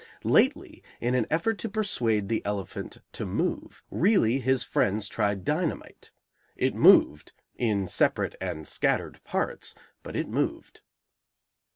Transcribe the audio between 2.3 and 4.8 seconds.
elephant to move, really, his